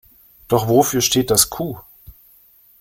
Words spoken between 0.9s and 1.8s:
steht das Q?